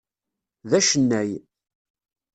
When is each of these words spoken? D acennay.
D 0.69 0.71
acennay. 0.79 1.31